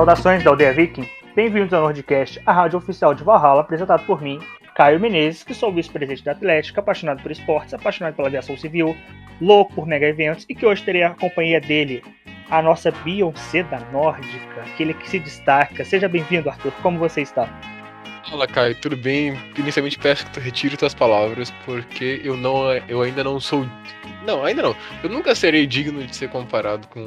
[0.00, 1.06] Saudações da Aldeia Viking,
[1.36, 4.40] bem-vindos ao Nordcast, a rádio oficial de Valhalla, apresentado por mim,
[4.74, 8.96] Caio Menezes, que sou vice-presidente da Atlética, apaixonado por esportes, apaixonado pela aviação civil,
[9.42, 12.02] louco por mega eventos e que hoje terei a companhia dele,
[12.48, 15.84] a nossa Beyoncé da Nórdica, aquele que se destaca.
[15.84, 17.46] Seja bem-vindo, Arthur, como você está?
[18.30, 19.38] Fala, Caio, tudo bem?
[19.58, 23.66] Inicialmente peço que tu retire tuas palavras, porque eu não eu ainda não sou.
[24.26, 24.74] Não, ainda não.
[25.02, 27.06] Eu nunca serei digno de ser comparado com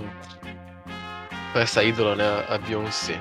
[1.60, 2.46] essa ídola, né?
[2.50, 3.20] A Beyoncé.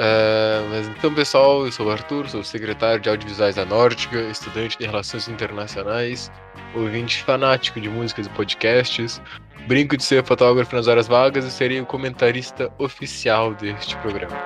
[0.00, 4.78] Uh, mas então, pessoal, eu sou o Arthur, sou secretário de audiovisuais da Nórdica, estudante
[4.78, 6.32] de relações internacionais,
[6.74, 9.20] ouvinte fanático de músicas e podcasts.
[9.68, 14.36] Brinco de ser fotógrafo nas horas vagas e serei o comentarista oficial deste programa.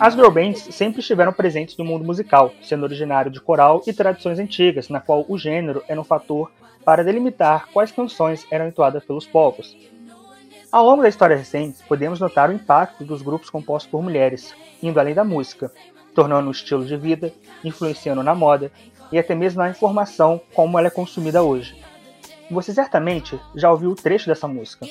[0.00, 4.38] As girl bands sempre estiveram presentes no mundo musical, sendo originário de coral e tradições
[4.38, 6.50] antigas, na qual o gênero era um fator
[6.82, 9.76] para delimitar quais canções eram entoadas pelos povos.
[10.72, 14.98] Ao longo da história recente, podemos notar o impacto dos grupos compostos por mulheres, indo
[14.98, 15.70] além da música,
[16.14, 17.30] tornando o estilo de vida,
[17.62, 18.72] influenciando na moda
[19.12, 21.78] e até mesmo na informação como ela é consumida hoje.
[22.50, 24.86] Você certamente já ouviu o trecho dessa música.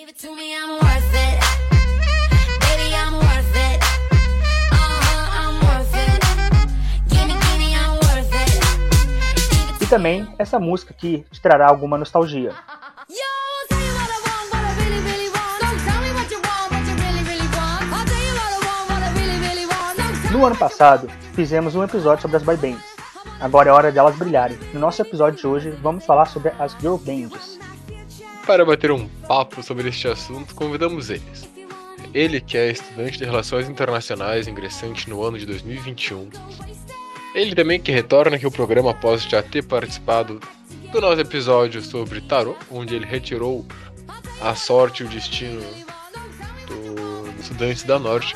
[9.90, 12.54] Também essa música que te trará alguma nostalgia.
[20.32, 22.84] No ano passado, fizemos um episódio sobre as boy bands.
[23.42, 24.60] Agora é hora delas brilharem.
[24.73, 27.60] No nosso episódio de hoje, vamos falar sobre as girl bands.
[28.45, 31.49] Para bater um papo sobre este assunto, convidamos eles.
[32.14, 36.30] Ele, que é estudante de Relações Internacionais, ingressante no ano de 2021,
[37.34, 40.40] ele também que retorna aqui o programa após já ter participado
[40.92, 43.66] do nosso episódio sobre Tarot, onde ele retirou
[44.42, 45.62] a sorte e o destino
[46.67, 48.36] do, dos estudantes da Norte.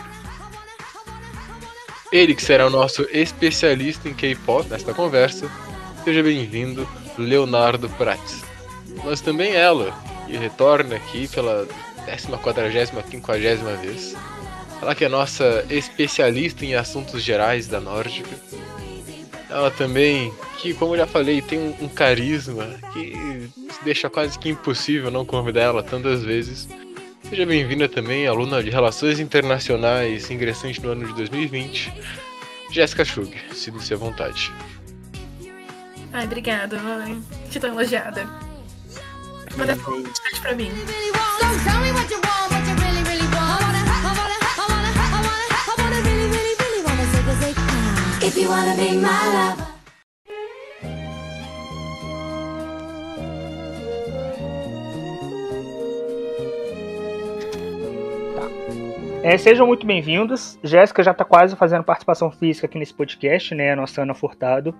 [2.11, 5.49] Ele que será o nosso especialista em K-pop nesta conversa.
[6.03, 6.87] Seja bem-vindo,
[7.17, 8.43] Leonardo Prates.
[9.03, 9.91] Mas também ela,
[10.27, 11.67] que retorna aqui pela
[12.05, 14.15] 14 50 vez.
[14.79, 18.37] Ela que é nossa especialista em assuntos gerais da Nórdica
[19.53, 23.49] ela também, que como eu já falei, tem um, um carisma que
[23.83, 26.67] deixa quase que impossível não convidar ela tantas vezes.
[27.29, 31.93] Seja bem-vinda também, aluna de Relações Internacionais, ingressante no ano de 2020,
[32.69, 34.51] Jéssica Schug, sinta-se à vontade.
[36.11, 37.23] Ai, obrigada, mãe.
[37.49, 38.27] Te tô elogiada.
[39.55, 40.71] Manda um pra mim.
[48.25, 49.65] If you wanna be my lover.
[58.33, 58.47] Tá.
[59.23, 60.57] É, sejam muito bem-vindos.
[60.63, 63.73] Jéssica já está quase fazendo participação física aqui nesse podcast, né?
[63.73, 64.73] A nossa Ana Furtado.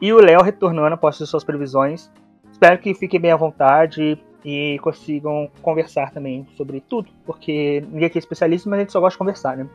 [0.00, 2.10] E o Léo retornando após as suas previsões.
[2.50, 8.16] Espero que fiquem bem à vontade e consigam conversar também sobre tudo, porque ninguém aqui
[8.16, 9.68] é especialista, mas a gente só gosta de conversar, né?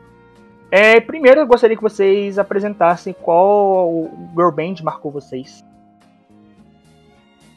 [0.70, 5.64] É, primeiro, eu gostaria que vocês apresentassem qual girl band marcou vocês.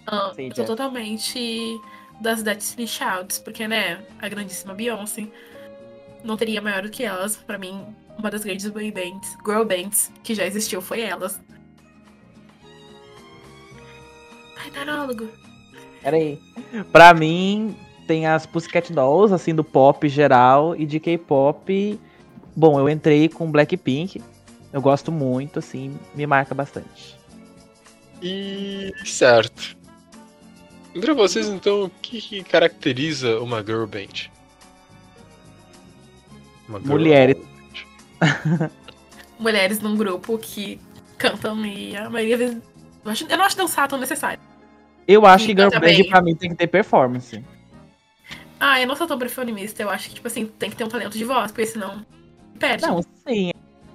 [0.05, 1.79] Ah, eu tô totalmente
[2.21, 5.27] das Destiny Childs, porque, né, a grandíssima Beyoncé
[6.23, 7.35] não teria maior do que elas.
[7.35, 7.83] Para mim,
[8.17, 11.39] uma das grandes boy bands, girl bands que já existiu foi elas.
[14.57, 15.27] Ai, tarólogo.
[16.01, 16.39] Peraí.
[16.91, 17.75] Pra mim,
[18.07, 21.99] tem as Pussycat Dolls, assim, do pop geral, e de K-pop
[22.57, 24.19] Bom, eu entrei com Blackpink.
[24.73, 27.15] Eu gosto muito, assim, me marca bastante.
[28.19, 29.77] E certo.
[30.95, 34.31] Entre vocês, então, o que, que caracteriza uma girl band?
[36.67, 37.37] Uma girl Mulheres.
[38.19, 38.71] Band.
[39.37, 40.81] Mulheres num grupo que
[41.15, 42.57] cantam e a maioria vezes.
[43.05, 44.39] Eu, acho, eu não acho dançar tão necessário.
[45.07, 46.09] Eu acho que girl band bem.
[46.09, 47.39] pra mim tem que ter performance.
[48.59, 49.83] Ah, eu não sou tão performista.
[49.83, 52.03] Eu acho que, tipo assim, tem que ter um talento de voz, porque senão
[52.59, 52.83] Perde.
[52.83, 53.51] Não, sim.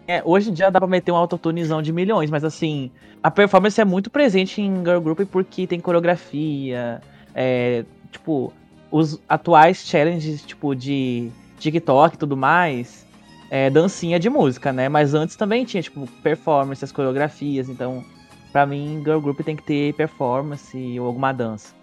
[0.06, 2.90] É, hoje em dia dá pra meter um autotunezão de milhões, mas assim,
[3.22, 7.00] a performance é muito presente em Girl Group porque tem coreografia,
[7.34, 8.52] é, tipo,
[8.90, 13.06] os atuais challenges, tipo, de TikTok e tudo mais,
[13.48, 14.88] é dancinha de música, né?
[14.88, 18.04] Mas antes também tinha, tipo, performance, as coreografias, então,
[18.50, 21.74] pra mim, Girl Group tem que ter performance ou alguma dança.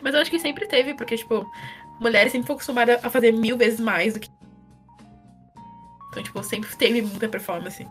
[0.00, 1.46] Mas eu acho que sempre teve, porque, tipo,
[2.00, 4.30] mulheres sempre foram acostumadas a fazer mil vezes mais do que
[6.16, 7.86] então, tipo, sempre teve muita performance.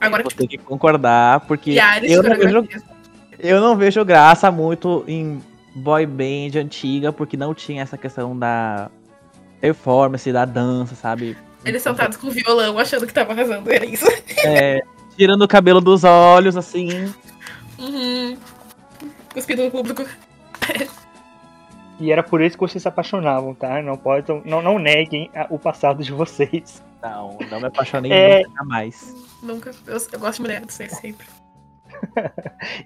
[0.00, 2.68] Agora, Vou tipo, ter que concordar, porque eu não, vejo,
[3.38, 5.42] eu não vejo graça muito em
[5.74, 8.90] boy band antiga, porque não tinha essa questão da
[9.60, 11.36] performance, da dança, sabe?
[11.64, 13.70] Eles sentados com violão, achando que tava arrasando.
[13.70, 14.06] Era isso.
[14.44, 14.80] É,
[15.16, 17.12] tirando o cabelo dos olhos, assim.
[17.78, 18.38] Uhum.
[19.34, 20.04] Cuspido no público.
[22.00, 23.80] E era por isso que vocês se apaixonavam, tá?
[23.82, 26.82] Não podem, não, não neguem a- o passado de vocês.
[27.02, 28.38] Não, não me apaixonei É.
[28.42, 29.14] nunca jamais.
[29.42, 29.70] Nunca.
[29.86, 31.26] Eu, eu gosto de mulher, não sei sempre.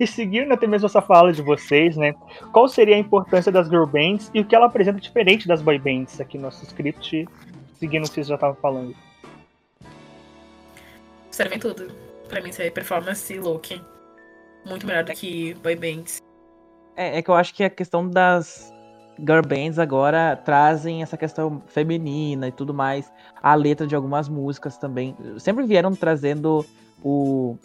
[0.00, 2.14] E seguindo até mesmo essa fala de vocês, né?
[2.52, 5.78] Qual seria a importância das girl bands e o que ela apresenta diferente das boy
[5.78, 7.28] bands aqui no nosso script,
[7.78, 8.94] seguindo o que vocês já estavam falando?
[11.31, 11.93] Servem tudo.
[12.28, 13.81] Pra mim, isso é performance e look.
[14.64, 16.19] Muito melhor do que boy bands.
[16.96, 18.72] É, é que eu acho que a questão das
[19.19, 23.11] girl bands agora trazem essa questão feminina e tudo mais.
[23.43, 25.16] A letra de algumas músicas também.
[25.38, 26.64] Sempre vieram trazendo
[27.02, 27.56] o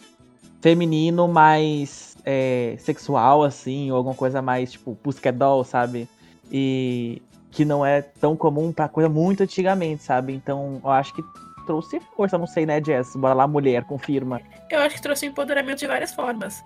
[0.62, 6.08] feminino mais é, sexual, assim, ou alguma coisa mais tipo Pussycat Doll, sabe?
[6.52, 10.34] E que não é tão comum pra coisa muito antigamente, sabe?
[10.34, 11.24] Então eu acho que
[11.66, 13.16] trouxe força, não sei, né, Jess?
[13.16, 14.42] Bora lá, mulher, confirma.
[14.70, 16.64] Eu acho que trouxe empoderamento de várias formas.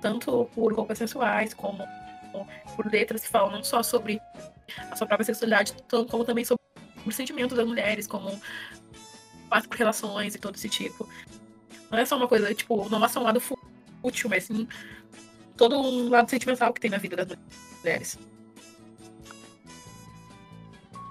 [0.00, 1.82] Tanto por roupas sensuais, como
[2.74, 4.20] por letras que falam não só sobre
[4.90, 6.62] a sua própria sexualidade, como também sobre
[7.04, 8.38] o sentimento das mulheres, como
[9.48, 11.08] passo por relações e todo esse tipo.
[11.90, 14.66] Não é só uma coisa, tipo, não é só um lado fútil, mas sim
[15.56, 17.38] todo um lado sentimental que tem na vida das
[17.78, 18.18] mulheres.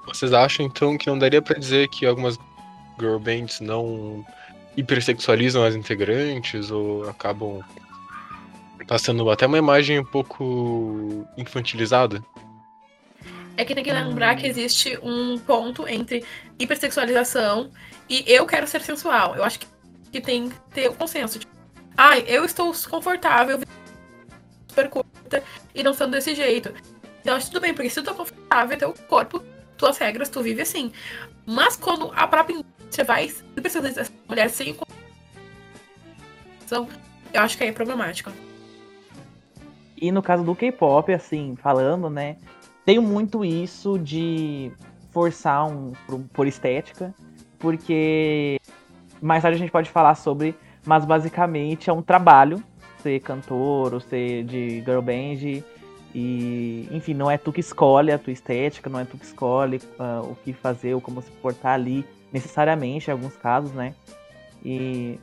[0.06, 2.38] Vocês acham então que não daria pra dizer que algumas
[3.00, 4.25] girl bands não
[4.78, 7.62] hipersexualizam as integrantes ou acabam
[8.87, 12.23] passando até uma imagem um pouco infantilizada?
[13.57, 16.25] É que tem que lembrar que existe um ponto entre
[16.59, 17.71] hipersexualização
[18.09, 19.35] e eu quero ser sensual.
[19.35, 19.67] Eu acho que,
[20.11, 21.39] que tem que ter o consenso.
[21.39, 21.53] Tipo,
[21.95, 23.59] ai, eu estou confortável,
[24.67, 25.43] super curta
[25.73, 26.73] e não sendo desse jeito.
[27.21, 29.41] Então, acho tudo bem, porque se tu tá confortável, teu corpo,
[29.77, 30.91] tuas regras, tu vive assim.
[31.45, 34.75] Mas quando a própria indústria vai hipersexualizar mulher sem
[37.33, 38.31] eu acho que aí é problemático.
[39.97, 42.38] E no caso do K-pop, assim, falando, né?
[42.86, 44.71] Tem muito isso de
[45.12, 47.13] forçar um por, por estética,
[47.57, 48.59] porque
[49.21, 50.56] mais tarde a gente pode falar sobre,
[50.86, 52.62] mas basicamente é um trabalho
[53.01, 55.63] ser cantor ou ser de girl band
[56.18, 59.81] e enfim, não é tu que escolhe a tua estética, não é tu que escolhe
[60.00, 63.94] ah, o que fazer ou como se portar ali, necessariamente em alguns casos, né?
[64.63, 65.19] E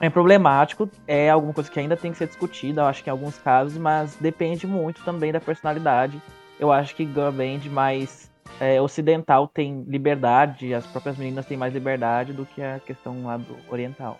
[0.00, 3.12] é problemático, é alguma coisa que ainda tem que ser discutida, eu acho que em
[3.12, 6.20] alguns casos, mas depende muito também da personalidade.
[6.58, 11.74] Eu acho que girl band mais é, ocidental tem liberdade, as próprias meninas têm mais
[11.74, 14.18] liberdade do que a questão lá do oriental.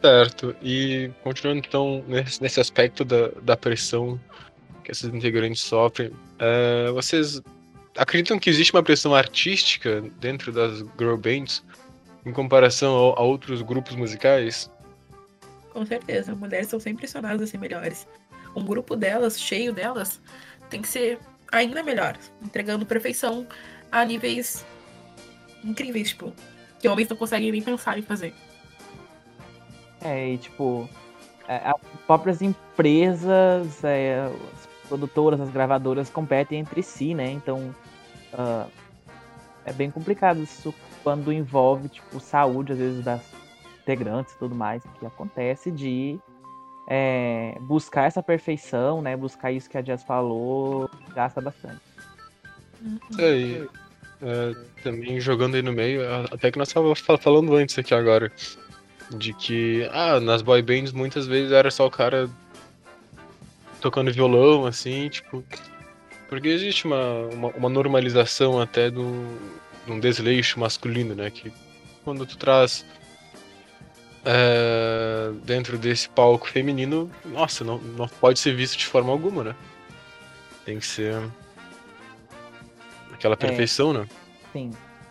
[0.00, 0.56] Certo.
[0.62, 4.18] E continuando então nesse, nesse aspecto da, da pressão
[4.82, 7.42] que essas integrantes sofrem, é, vocês
[7.98, 11.62] acreditam que existe uma pressão artística dentro das girl bands
[12.24, 14.70] em comparação a, a outros grupos musicais?
[15.72, 18.06] Com certeza, mulheres são sempre pressionadas a ser melhores.
[18.54, 20.20] Um grupo delas, cheio delas,
[20.68, 21.18] tem que ser
[21.52, 23.46] ainda melhor, entregando perfeição
[23.90, 24.64] a níveis
[25.64, 26.32] incríveis, tipo,
[26.78, 28.34] que homens não conseguem nem pensar em fazer.
[30.00, 30.88] É, e tipo,
[31.46, 37.30] é, as próprias empresas, é, as produtoras, as gravadoras competem entre si, né?
[37.30, 37.74] Então
[38.32, 38.66] ah,
[39.64, 43.22] é bem complicado isso quando envolve, tipo, saúde, às vezes, das
[43.82, 46.18] integrantes e tudo mais, que acontece de
[46.86, 49.16] é, buscar essa perfeição, né?
[49.16, 51.80] Buscar isso que a Jess falou, gasta bastante.
[53.10, 53.68] Isso aí.
[54.22, 58.30] É, também jogando aí no meio, até que nós estávamos falando antes aqui agora,
[59.16, 62.28] de que, ah, nas boy bands muitas vezes era só o cara
[63.80, 65.42] tocando violão, assim, tipo.
[66.28, 69.26] Porque existe uma, uma, uma normalização até do,
[69.90, 71.30] de um desleixo masculino, né?
[71.30, 71.52] Que
[72.04, 72.84] quando tu traz
[74.24, 79.54] é, dentro desse palco feminino, nossa, não, não pode ser visto de forma alguma, né?
[80.64, 81.20] Tem que ser
[83.12, 84.06] aquela perfeição, né?
[84.52, 84.70] Sim.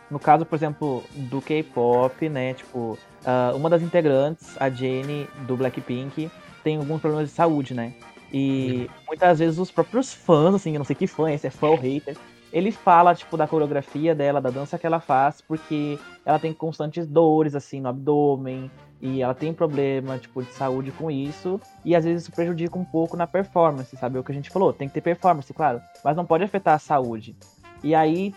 [0.10, 2.54] No caso, por exemplo, do K-pop, né?
[2.54, 6.32] Tipo, ah, uma das integrantes, a Jennie, do Blackpink,
[6.64, 7.94] tem alguns problemas de saúde, né?
[8.32, 11.50] E muitas vezes os próprios fãs, assim, eu não sei que fã, é, se é
[11.50, 12.16] fã ou hater,
[12.52, 17.06] ele fala, tipo, da coreografia dela, da dança que ela faz, porque ela tem constantes
[17.08, 22.04] dores, assim, no abdômen, e ela tem problema, tipo, de saúde com isso, e às
[22.04, 24.18] vezes isso prejudica um pouco na performance, sabe?
[24.18, 26.76] É o que a gente falou, tem que ter performance, claro, mas não pode afetar
[26.76, 27.36] a saúde.
[27.84, 28.34] E aí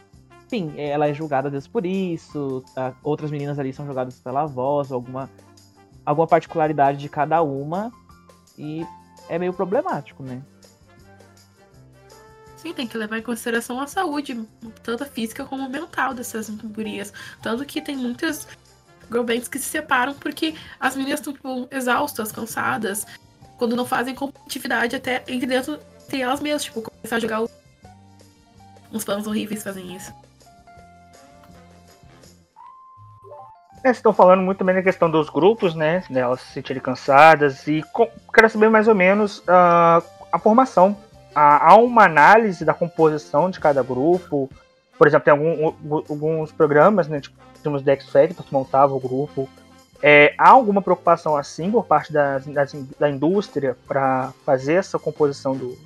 [0.52, 2.62] enfim, ela é julgada às vezes por isso,
[3.02, 5.30] outras meninas ali são julgadas pela voz, alguma,
[6.04, 7.90] alguma particularidade de cada uma,
[8.58, 8.86] e
[9.30, 10.42] é meio problemático, né?
[12.62, 14.40] Sim, tem que levar em consideração a saúde,
[14.84, 17.12] tanto física como mental dessas gurias.
[17.42, 18.46] Tanto que tem muitas
[19.10, 23.04] girl bands que se separam porque as meninas estão tipo, exaustas, cansadas,
[23.58, 27.42] quando não fazem competitividade até entre dentro entre elas mesmas, tipo, começar a jogar
[28.92, 30.12] uns fãs horríveis fazem isso.
[33.82, 36.04] É, estão falando muito também da questão dos grupos, né?
[36.08, 37.82] Delas se sentirem cansadas e
[38.32, 40.96] quero saber mais ou menos uh, a formação.
[41.34, 44.50] Há, uma análise da composição de cada grupo.
[44.98, 47.20] Por exemplo, tem algum, alguns programas, né?
[47.20, 49.48] Tipo, temos Dex Factor que montava o grupo.
[50.02, 52.66] É, há alguma preocupação assim por parte da, da,
[52.98, 55.78] da indústria para fazer essa composição do,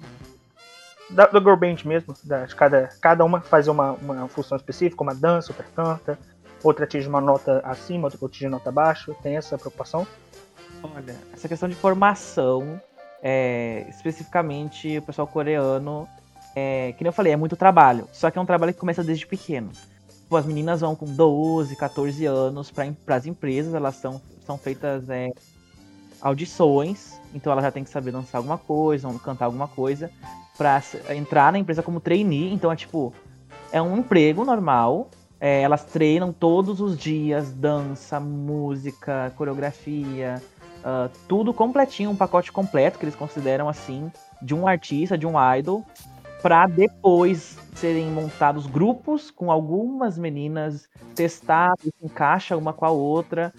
[1.11, 5.03] da, do girl band mesmo, da, de cada, cada uma fazer uma, uma função específica,
[5.03, 6.19] uma dança, outra canta,
[6.63, 9.15] outra atinge uma nota acima, outra atinge nota abaixo?
[9.23, 10.07] Tem essa preocupação?
[10.83, 12.81] Olha, essa questão de formação,
[13.23, 16.09] é, especificamente o pessoal coreano,
[16.55, 18.09] é, que nem eu falei, é muito trabalho.
[18.13, 19.71] Só que é um trabalho que começa desde pequeno.
[20.09, 25.09] Tipo, as meninas vão com 12, 14 anos para as empresas, elas são, são feitas
[25.09, 25.31] é,
[26.21, 30.11] audições, então ela já tem que saber dançar alguma coisa, cantar alguma coisa,
[30.57, 30.83] para
[31.15, 32.53] entrar na empresa como trainee.
[32.53, 33.13] Então é tipo,
[33.71, 40.43] é um emprego normal, é, elas treinam todos os dias, dança, música, coreografia,
[40.87, 45.35] uh, tudo completinho, um pacote completo que eles consideram assim, de um artista, de um
[45.57, 45.85] idol,
[46.41, 53.53] para depois serem montados grupos com algumas meninas, testar se encaixa uma com a outra,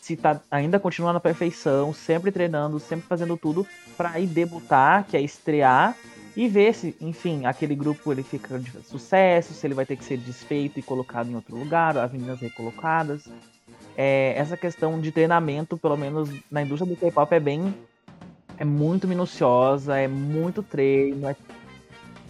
[0.00, 5.16] se tá ainda continuando na perfeição, sempre treinando, sempre fazendo tudo para ir debutar, que
[5.16, 5.94] é estrear
[6.34, 10.04] e ver se, enfim, aquele grupo ele fica de sucesso, se ele vai ter que
[10.04, 13.28] ser desfeito e colocado em outro lugar, as meninas recolocadas.
[14.02, 17.74] É, essa questão de treinamento, pelo menos na indústria do K-pop, é bem.
[18.56, 21.36] é muito minuciosa, é muito treino, é,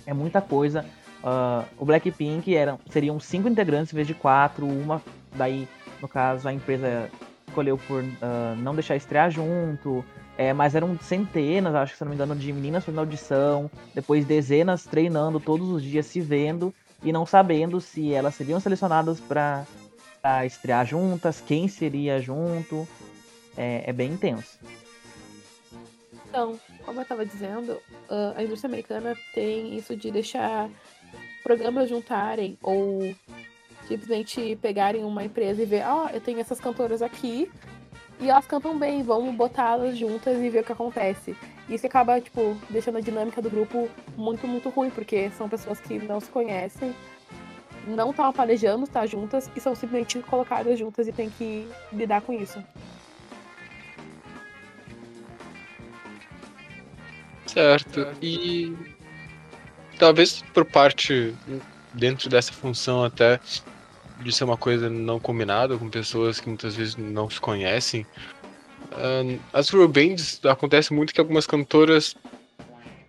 [0.04, 0.84] é muita coisa.
[1.22, 5.00] Uh, o Blackpink eram, seriam cinco integrantes em vez de quatro, uma
[5.36, 5.68] daí,
[6.02, 7.08] no caso, a empresa
[7.46, 10.04] escolheu por uh, não deixar estrear junto.
[10.36, 14.24] É, mas eram centenas, acho que se não me engano, de meninas fazendo audição, depois
[14.24, 19.64] dezenas treinando todos os dias, se vendo e não sabendo se elas seriam selecionadas para
[20.44, 22.86] estrear juntas, quem seria junto.
[23.56, 24.58] É, é, bem intenso.
[26.28, 27.78] Então, como eu estava dizendo,
[28.36, 30.70] a indústria americana tem isso de deixar
[31.42, 33.14] programas juntarem ou
[33.88, 37.50] simplesmente pegarem uma empresa e ver, ó, oh, eu tenho essas cantoras aqui,
[38.20, 41.34] e elas cantam bem, vamos botá-las juntas e ver o que acontece.
[41.68, 45.98] Isso acaba, tipo, deixando a dinâmica do grupo muito, muito ruim, porque são pessoas que
[45.98, 46.94] não se conhecem,
[47.86, 52.32] não estão planejando estar juntas e são simplesmente colocadas juntas e tem que lidar com
[52.32, 52.62] isso.
[57.46, 58.06] Certo.
[58.22, 58.76] E
[59.98, 61.34] talvez por parte
[61.92, 63.40] dentro dessa função até
[64.22, 68.06] de ser uma coisa não combinada com pessoas que muitas vezes não se conhecem.
[68.92, 72.14] Uh, as girl bands acontece muito que algumas cantoras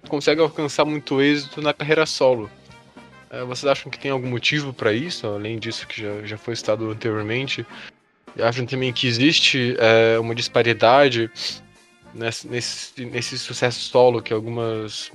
[0.08, 2.50] conseguem alcançar muito êxito na carreira solo.
[3.32, 6.56] Uh, vocês acham que tem algum motivo para isso, além disso que já, já foi
[6.56, 7.66] citado anteriormente?
[8.40, 11.32] Acham também que existe uh, uma disparidade
[12.14, 15.08] nesse, nesse, nesse sucesso solo que algumas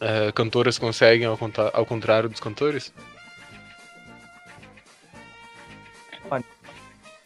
[0.00, 1.38] uh, cantoras conseguem ao,
[1.72, 2.92] ao contrário dos cantores?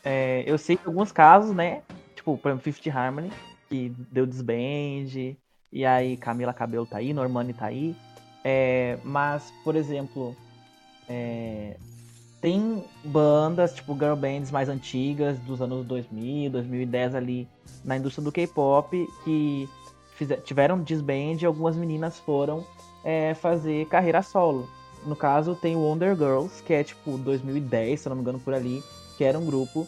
[0.05, 1.83] É, eu sei que alguns casos, né?
[2.15, 3.31] Tipo, por exemplo, Fifth Harmony,
[3.69, 5.37] que deu desband,
[5.73, 7.95] e aí Camila Cabelo tá aí, Normani tá aí.
[8.45, 10.37] É, mas, por exemplo,
[11.09, 11.77] é,
[12.41, 17.49] tem bandas, tipo girl bands mais antigas, dos anos 2000, 2010 ali,
[17.85, 19.69] na indústria do K-pop, que
[20.45, 22.65] tiveram disband e algumas meninas foram
[23.05, 24.69] é, fazer carreira solo.
[25.05, 28.83] No caso, tem Wonder Girls, que é tipo 2010, se não me engano, por ali,
[29.17, 29.87] que era um grupo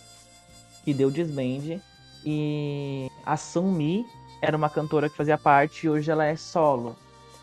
[0.85, 1.81] que deu desband.
[2.25, 4.07] E a Sunmi
[4.41, 6.97] era uma cantora que fazia parte e hoje ela é solo.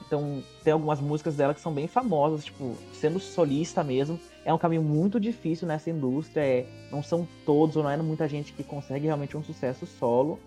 [0.09, 4.19] Então tem algumas músicas dela que são bem famosas, tipo, sendo solista mesmo.
[4.43, 6.41] É um caminho muito difícil nessa indústria.
[6.41, 10.39] É, não são todos, ou não é muita gente que consegue realmente um sucesso solo.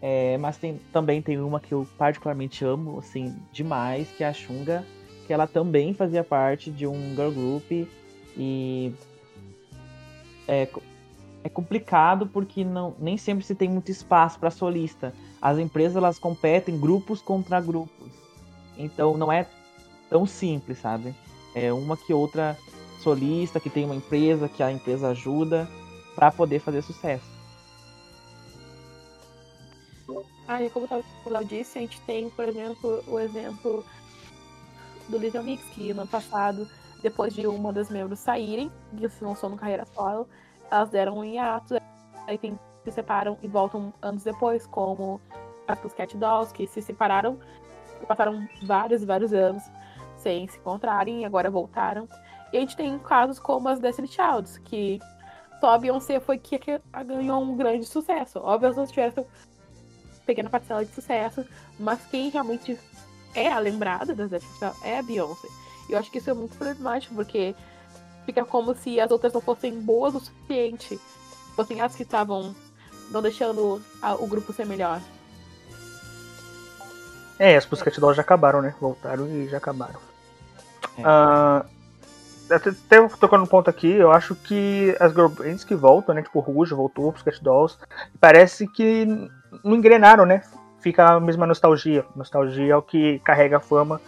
[0.00, 4.32] É, mas tem, também tem uma que eu particularmente amo, assim, demais, que é a
[4.32, 4.82] Xunga,
[5.26, 7.70] que ela também fazia parte de um girl group
[8.36, 8.92] e
[10.48, 10.66] é,
[11.42, 15.12] é complicado porque não, nem sempre se tem muito espaço para solista.
[15.42, 18.24] As empresas elas competem grupos contra grupos.
[18.76, 19.46] Então não é
[20.08, 21.14] tão simples, sabe?
[21.54, 22.56] É uma que outra
[23.00, 25.68] solista, que tem uma empresa, que a empresa ajuda
[26.14, 27.34] para poder fazer sucesso.
[30.46, 30.86] Ah, e como
[31.24, 33.84] o Léo disse, a gente tem, por exemplo, o exemplo
[35.08, 36.68] do Little Mix, que no ano passado,
[37.02, 40.28] depois de uma das membros saírem, e se lançou no carreira solo,
[40.70, 41.76] elas deram um hiato,
[42.26, 45.20] aí tem, se separam e voltam anos depois, como
[45.66, 47.38] as Pussycat Dolls, que se separaram,
[48.06, 49.62] passaram vários vários anos
[50.16, 52.08] sem se encontrarem e agora voltaram.
[52.52, 55.00] E a gente tem casos como as Destiny Childs, que
[55.60, 58.38] só a Beyoncé foi que, que ganhou um grande sucesso.
[58.38, 59.26] Óbvio, as outras tiveram
[60.24, 61.44] pequena parcela de sucesso,
[61.78, 62.78] mas quem realmente
[63.34, 65.48] é a lembrada das Destiny Childs é a Beyoncé.
[65.88, 67.54] E eu acho que isso é muito problemático, porque
[68.24, 70.98] fica como se as outras não fossem boas o suficiente.
[71.54, 72.54] Fossem as que estavam
[73.10, 75.00] não deixando a, o grupo ser melhor.
[77.38, 78.74] É, as Pussycat Dolls já acabaram, né?
[78.80, 79.98] Voltaram e já acabaram.
[80.98, 81.02] É.
[81.02, 81.74] Uh,
[82.50, 86.22] até tocando um ponto aqui, eu acho que as girl bands que voltam, né?
[86.22, 87.78] Tipo, Rouge voltou, Pussycat Dolls,
[88.20, 89.06] parece que
[89.64, 90.42] não engrenaram, né?
[90.80, 92.04] Fica a mesma nostalgia.
[92.14, 94.00] Nostalgia é o que carrega a fama.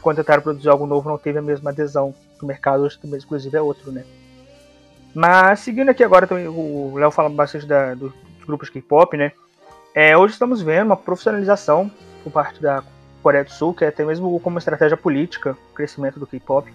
[0.00, 2.14] Quando tentaram produzir algo novo, não teve a mesma adesão.
[2.40, 4.04] O mercado hoje também, inclusive, é outro, né?
[5.12, 8.12] Mas seguindo aqui agora, também, o Léo fala bastante da, dos
[8.46, 9.32] grupos K-pop, né?
[9.92, 12.84] É, hoje estamos vendo uma profissionalização por parte da
[13.22, 16.72] Coreia do Sul, que é até mesmo como estratégia política, o crescimento do K-pop.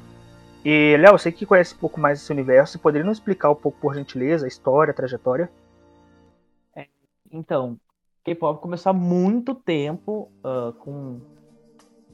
[0.64, 3.80] E, Léo, você que conhece um pouco mais esse universo, poderia nos explicar um pouco,
[3.80, 5.50] por gentileza, a história, a trajetória?
[6.76, 6.88] É,
[7.32, 7.80] então,
[8.24, 11.22] K-pop começou há muito tempo uh, com.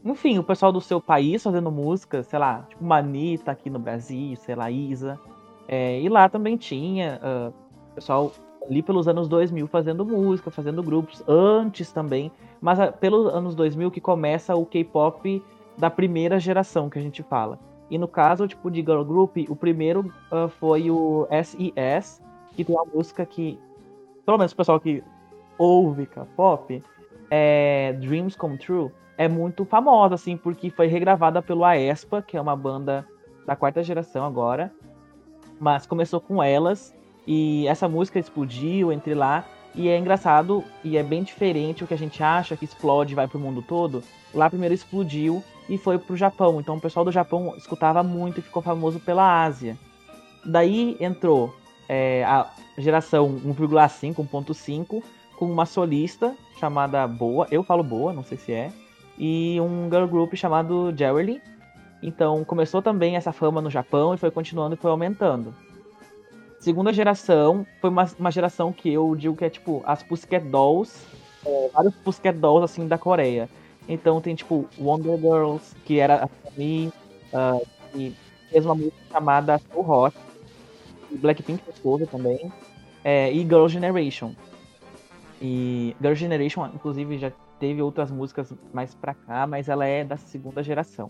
[0.03, 4.35] Enfim, o pessoal do seu país fazendo música, sei lá, tipo Manita aqui no Brasil,
[4.35, 5.17] sei lá, Isa.
[5.67, 7.53] É, e lá também tinha uh,
[7.93, 8.31] pessoal
[8.65, 13.91] ali pelos anos 2000 fazendo música, fazendo grupos, antes também, mas ah, pelos anos 2000
[13.91, 15.43] que começa o K-pop
[15.77, 17.59] da primeira geração que a gente fala.
[17.89, 22.21] E no caso, tipo, de girl group, o primeiro uh, foi o SES,
[22.55, 23.59] que tem uma música que,
[24.25, 25.03] pelo menos o pessoal que
[25.57, 26.81] ouve K-pop,
[27.29, 32.41] é Dreams Come True, é muito famosa, assim, porque foi regravada pelo Aespa, que é
[32.41, 33.05] uma banda
[33.45, 34.71] da quarta geração agora,
[35.59, 36.95] mas começou com elas,
[37.33, 39.45] e essa música explodiu entre lá.
[39.73, 43.15] E é engraçado e é bem diferente o que a gente acha que explode e
[43.15, 44.03] vai pro mundo todo.
[44.33, 46.59] Lá primeiro explodiu e foi pro Japão.
[46.59, 49.77] Então o pessoal do Japão escutava muito e ficou famoso pela Ásia.
[50.43, 51.55] Daí entrou
[51.87, 55.01] é, a geração 1,5, 1.5,
[55.37, 57.47] com uma solista chamada Boa.
[57.49, 58.73] Eu falo Boa, não sei se é.
[59.17, 61.41] E um girl group chamado Jerry.
[62.03, 65.55] Então começou também essa fama no Japão e foi continuando e foi aumentando.
[66.61, 71.07] Segunda geração foi uma, uma geração que eu digo que é tipo as Pussycat Dolls,
[71.43, 73.49] é, vários Pussycat Dolls assim da Coreia.
[73.89, 76.93] Então tem tipo Wonder Girls, que era a Sami,
[77.33, 78.15] uh, e
[78.51, 80.15] fez uma música chamada So Hot,
[81.09, 82.51] e Blackpink fez também,
[83.03, 84.35] é, e Girl Generation.
[85.41, 90.15] E Girl Generation, inclusive, já teve outras músicas mais pra cá, mas ela é da
[90.15, 91.07] segunda geração.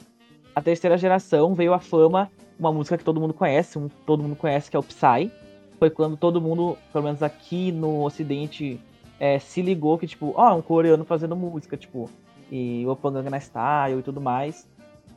[0.55, 4.37] A terceira geração veio a fama, uma música que todo mundo conhece, um, todo mundo
[4.37, 5.29] conhece, que é o Psy,
[5.81, 8.79] foi quando todo mundo, pelo menos aqui no Ocidente,
[9.19, 12.07] é, se ligou que, tipo, ó, oh, um coreano fazendo música, tipo,
[12.51, 14.69] e o Gangnam Style e tudo mais.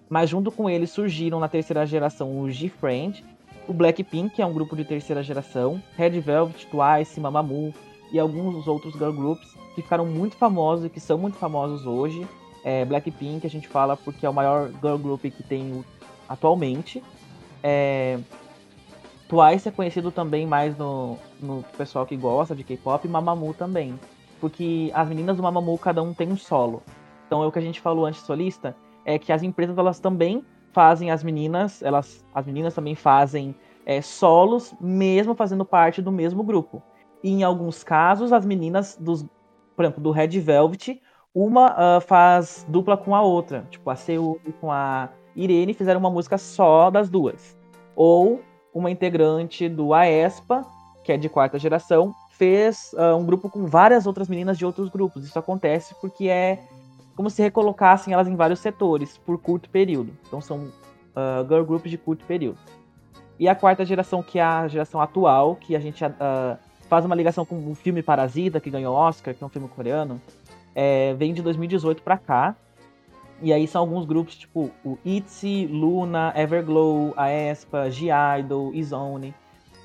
[0.08, 3.22] Mas junto com ele surgiram na terceira geração o G-Friend,
[3.68, 7.74] o Blackpink, que é um grupo de terceira geração, Red Velvet, Twice, Mamamoo
[8.10, 12.26] e alguns outros girl groups que ficaram muito famosos e que são muito famosos hoje.
[12.64, 15.84] É, Blackpink a gente fala porque é o maior girl group que tem
[16.26, 17.02] atualmente.
[17.62, 18.18] É,
[19.28, 23.98] Twice é conhecido também mais no, no pessoal que gosta de K-pop e Mamamoo também.
[24.40, 26.82] Porque as meninas do Mamamoo, cada um tem um solo.
[27.26, 30.44] Então é o que a gente falou antes solista, é que as empresas elas também
[30.72, 33.54] fazem as meninas, elas, as meninas também fazem
[33.86, 36.82] é, solos, mesmo fazendo parte do mesmo grupo.
[37.22, 39.24] E em alguns casos, as meninas dos,
[39.74, 41.00] por exemplo, do Red Velvet,
[41.34, 43.66] uma uh, faz dupla com a outra.
[43.70, 47.56] Tipo, a Seul com a Irene fizeram uma música só das duas.
[47.96, 48.42] Ou
[48.74, 50.66] uma integrante do AESPA,
[51.04, 54.88] que é de quarta geração, fez uh, um grupo com várias outras meninas de outros
[54.88, 55.24] grupos.
[55.24, 56.58] Isso acontece porque é
[57.14, 60.12] como se recolocassem elas em vários setores por curto período.
[60.26, 62.58] Então são uh, girl groups de curto período.
[63.38, 66.58] E a quarta geração, que é a geração atual, que a gente uh,
[66.88, 70.20] faz uma ligação com o filme Parasita, que ganhou Oscar, que é um filme coreano,
[70.74, 72.56] é, vem de 2018 para cá.
[73.44, 79.34] E aí são alguns grupos, tipo o ITZY, Luna, Everglow, Aespa, G-Idol, Izone,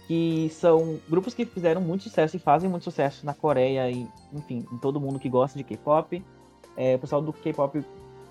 [0.07, 4.65] que são grupos que fizeram muito sucesso e fazem muito sucesso na Coreia e, enfim,
[4.71, 6.23] em todo mundo que gosta de K-pop.
[6.77, 7.83] É, o pessoal do K-pop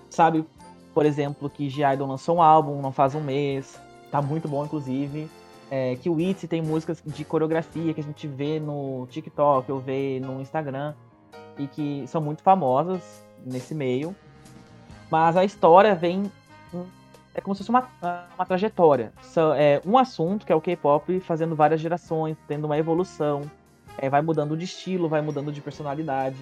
[0.09, 0.43] sabe,
[0.95, 3.79] por exemplo, que G-Idol lançou um álbum não faz um mês.
[4.09, 5.29] tá muito bom, inclusive.
[5.69, 9.79] É, que o Itzy tem músicas de coreografia que a gente vê no TikTok ou
[9.79, 10.95] vê no Instagram
[11.55, 14.15] e que são muito famosas nesse meio.
[15.09, 16.31] Mas a história vem.
[17.33, 17.87] É como se fosse uma,
[18.35, 19.13] uma trajetória.
[19.57, 23.49] É um assunto, que é o K-pop, fazendo várias gerações, tendo uma evolução.
[23.97, 26.37] É, vai mudando de estilo, vai mudando de personalidade.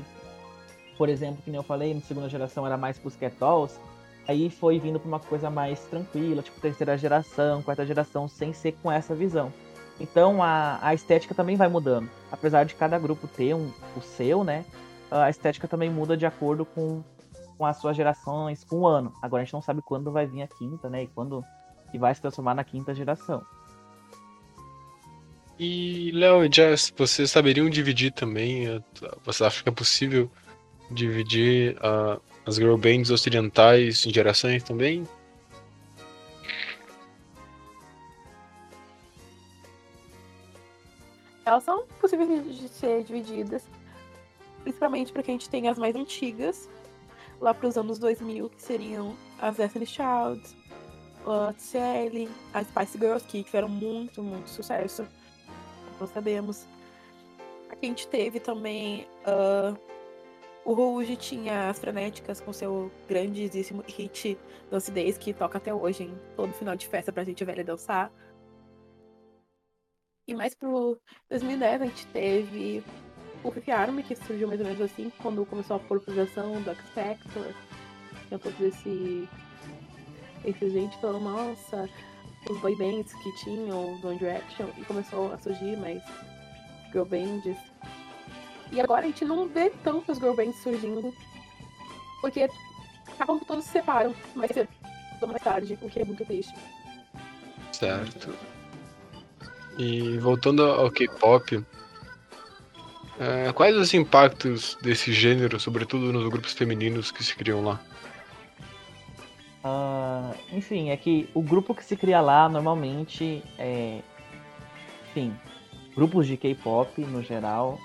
[0.98, 3.80] Por exemplo, que nem eu falei, na segunda geração era mais Pussycat Dolls.
[4.28, 8.74] Aí foi vindo para uma coisa mais tranquila, tipo terceira geração, quarta geração, sem ser
[8.84, 9.54] com essa visão.
[10.00, 12.10] Então a, a estética também vai mudando.
[12.32, 14.66] Apesar de cada grupo ter um, o seu, né?
[15.10, 17.02] A estética também muda de acordo com,
[17.58, 19.12] com as suas gerações, com o ano.
[19.22, 21.04] Agora a gente não sabe quando vai vir a quinta, né?
[21.04, 21.44] E quando
[21.92, 23.44] que vai se transformar na quinta geração.
[25.60, 28.84] E Léo e Jess, vocês saberiam dividir também?
[29.24, 30.30] Você acha que é possível
[30.92, 35.04] dividir uh, as girl bands ocidentais em gerações também?
[41.44, 43.64] Elas são possíveis de ser divididas,
[44.64, 46.70] principalmente porque a gente tem as mais antigas,
[47.40, 50.42] lá para os anos 2000, que seriam as Destiny Child,
[51.26, 55.08] a TCL, as Spice Girls, que tiveram muito, muito sucesso,
[56.00, 56.66] nós sabemos.
[57.70, 59.78] Aqui a gente teve também uh,
[60.68, 64.38] o Rouge tinha as frenéticas com seu grandíssimo hit
[64.70, 68.12] Dance Days, que toca até hoje em todo final de festa pra gente velha dançar.
[70.28, 72.84] E mais pro 2010 a gente teve
[73.44, 76.90] o Fifth Army, que surgiu mais ou menos assim, quando começou a popularização do X
[76.90, 77.54] Factor.
[78.28, 79.30] Tinha todos esse,
[80.44, 81.90] esse gente falando, nossa,
[82.50, 86.02] os boy bands que tinham do One Direction, e começou a surgir mais
[86.92, 87.58] girl bands
[88.72, 91.14] e agora a gente não vê tantos girl bands surgindo.
[92.22, 92.50] Porque
[93.08, 94.70] acabam que todos se separam mais cedo
[95.22, 96.54] ou mais tarde, o que é muito triste.
[97.72, 98.34] Certo.
[99.78, 101.64] E voltando ao K-pop,
[103.20, 107.80] é, quais os impactos desse gênero, sobretudo nos grupos femininos que se criam lá?
[109.64, 114.00] Uh, enfim, é que o grupo que se cria lá normalmente é.
[115.10, 115.34] Enfim,
[115.96, 117.78] grupos de K-pop no geral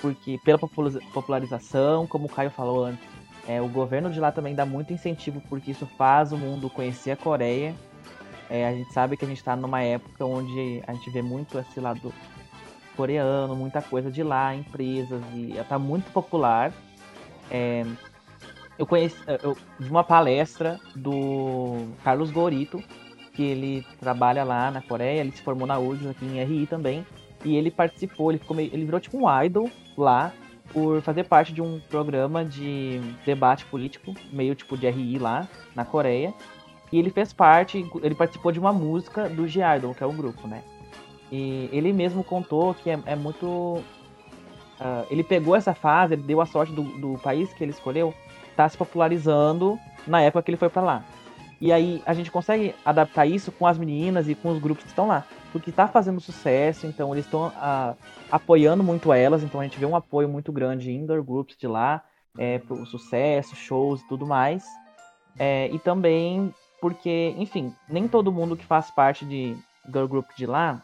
[0.00, 3.04] porque pela popularização, como o Caio falou antes,
[3.48, 7.12] é, o governo de lá também dá muito incentivo, porque isso faz o mundo conhecer
[7.12, 7.74] a Coreia.
[8.50, 11.58] É, a gente sabe que a gente está numa época onde a gente vê muito
[11.58, 12.12] esse lado
[12.96, 16.72] coreano, muita coisa de lá, empresas, e está muito popular.
[17.50, 17.84] É,
[18.78, 22.82] eu conheci eu, de uma palestra do Carlos Gorito,
[23.32, 27.06] que ele trabalha lá na Coreia, ele se formou na URGS aqui em RI também,
[27.44, 30.32] e ele participou, ele, ficou meio, ele virou tipo um idol lá
[30.72, 35.84] por fazer parte de um programa de debate político, meio tipo de RI lá, na
[35.84, 36.34] Coreia.
[36.92, 40.46] E ele fez parte, ele participou de uma música do G-Idol, que é o grupo,
[40.46, 40.62] né?
[41.30, 43.46] E ele mesmo contou que é, é muito.
[43.46, 48.12] Uh, ele pegou essa fase, ele deu a sorte do, do país que ele escolheu,
[48.54, 51.04] tá se popularizando na época que ele foi para lá.
[51.58, 54.90] E aí a gente consegue adaptar isso com as meninas e com os grupos que
[54.90, 55.24] estão lá
[55.56, 57.94] porque está fazendo sucesso, então eles estão ah,
[58.30, 61.66] apoiando muito elas, então a gente vê um apoio muito grande em indoor groups de
[61.66, 62.04] lá,
[62.36, 64.64] é, pro sucesso, shows e tudo mais.
[65.38, 69.56] É, e também porque, enfim, nem todo mundo que faz parte de
[69.92, 70.82] girl group de lá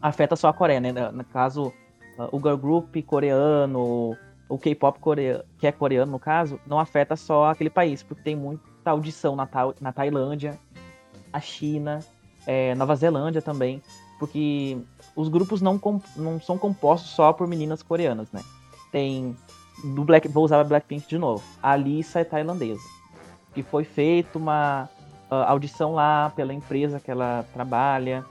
[0.00, 0.92] afeta só a Coreia, né?
[1.10, 1.72] No caso,
[2.32, 4.16] o girl group coreano,
[4.48, 8.36] o K-pop coreano, que é coreano no caso, não afeta só aquele país, porque tem
[8.36, 9.48] muita audição na,
[9.80, 10.58] na Tailândia,
[11.32, 12.00] a China,
[12.46, 13.82] é, Nova Zelândia também,
[14.18, 14.78] porque
[15.14, 15.80] os grupos não,
[16.16, 18.42] não são compostos só por meninas coreanas, né?
[18.90, 19.36] Tem
[19.84, 21.44] do Black, vou usar a Blackpink de novo.
[21.62, 22.82] A Alissa é tailandesa,
[23.54, 24.88] que foi feita uma
[25.30, 28.24] audição lá pela empresa que ela trabalha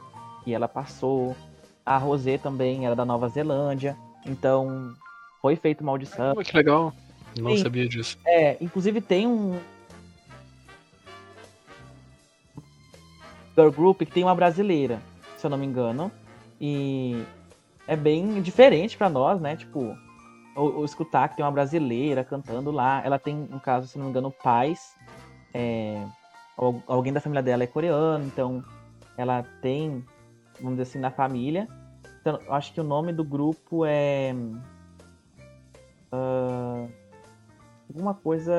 [0.46, 1.36] e ela passou.
[1.86, 4.94] A Rosé também era da Nova Zelândia, então
[5.42, 6.34] foi feita uma audição.
[6.38, 6.94] Oh, que legal,
[7.40, 7.64] não Sim.
[7.64, 8.18] sabia disso.
[8.26, 9.58] É, inclusive tem um,
[13.58, 15.02] girl group que tem uma brasileira,
[15.36, 16.12] se eu não me engano.
[16.62, 17.24] E
[17.88, 19.56] é bem diferente para nós, né?
[19.56, 19.98] Tipo,
[20.56, 23.02] o, o, escutar que tem uma brasileira cantando lá.
[23.04, 24.96] Ela tem, no caso, se não me engano, pais.
[25.54, 26.06] É,
[26.88, 28.64] alguém da família dela é coreano, então
[29.16, 30.04] ela tem,
[30.60, 31.68] vamos dizer assim, na família.
[32.22, 34.34] Então, eu acho que o nome do grupo é.
[36.12, 36.90] Uh,
[37.88, 38.54] alguma coisa.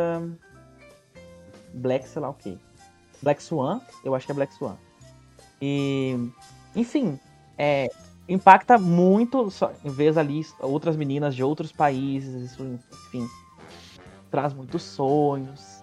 [1.74, 2.58] Black, sei lá o que.
[3.22, 4.76] Black Swan, eu acho que é Black Swan.
[5.60, 6.30] E,
[6.74, 7.18] enfim,
[7.58, 7.88] é,
[8.28, 13.28] impacta muito, só, em vez ali, outras meninas de outros países, isso, enfim,
[14.30, 15.77] traz muitos sonhos.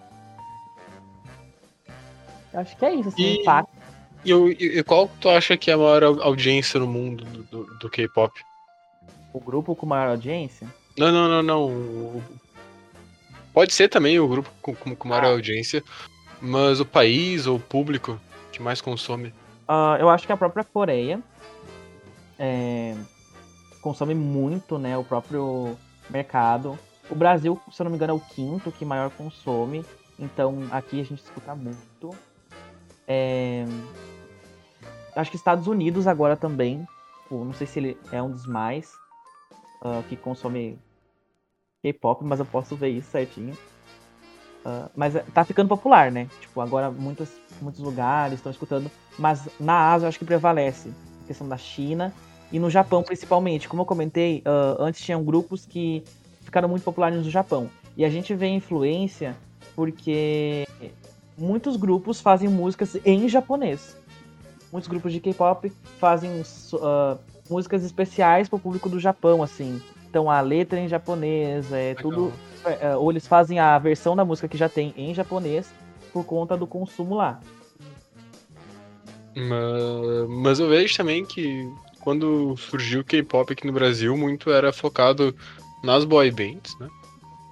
[2.56, 3.70] Acho que é isso, assim, e, impacta.
[4.24, 7.24] E, o- e- e qual tu acha que é a maior au- audiência no mundo
[7.24, 8.32] do, do- do K-pop?
[9.32, 10.66] O grupo com maior audiência?
[10.98, 11.64] Não, não, não, não.
[11.66, 12.22] O-
[13.52, 15.28] Pode ser também o grupo com, com, com maior Ah.
[15.28, 15.82] audiência,
[16.42, 18.18] mas o país ou o público
[18.52, 19.32] que mais consome.
[19.68, 21.20] Ah, eu acho que a própria Coreia
[22.38, 22.94] é,
[23.80, 25.76] consome muito, né, o próprio
[26.10, 26.78] mercado.
[27.08, 29.84] O Brasil, se eu não me engano, é o quinto que maior consome.
[30.18, 32.14] Então aqui a gente escuta muito.
[33.06, 33.64] É,
[35.14, 36.86] acho que Estados Unidos agora também.
[37.22, 38.92] tipo, não sei se ele é um dos mais
[39.82, 40.78] ah, que consome
[41.82, 43.56] K-pop, mas eu posso ver isso certinho.
[44.64, 46.28] Ah, mas é- tá ficando popular, né?
[46.40, 48.90] Tipo, agora muitos, muitos lugares estão escutando.
[49.18, 50.90] Mas na Ásia eu acho que prevalece
[51.24, 52.12] a questão da China
[52.50, 53.68] e no Japão principalmente.
[53.68, 56.02] Como eu comentei, ah, antes tinham grupos que
[56.42, 57.70] ficaram muito populares no Japão.
[57.96, 59.36] E a gente vê influência
[59.74, 60.66] porque
[61.38, 63.96] muitos grupos fazem músicas em japonês.
[64.72, 66.42] Muitos grupos de K-pop fazem
[66.82, 67.16] ah,
[67.48, 69.80] músicas especiais para o público do Japão, assim.
[70.08, 72.02] Então a letra é em japonês, é Legal.
[72.02, 72.32] tudo.
[72.80, 75.70] é, ou eles fazem a versão da música que já tem em japonês
[76.12, 77.40] por conta do consumo lá.
[79.36, 81.68] Ma- Mas eu vejo também que
[82.00, 85.34] quando surgiu o K-pop aqui no Brasil, muito era focado
[85.82, 86.88] nas boy bands, né?